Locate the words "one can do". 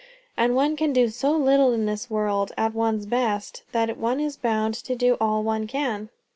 0.55-1.09